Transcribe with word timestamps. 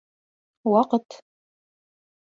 Ваҡыт 0.75 1.19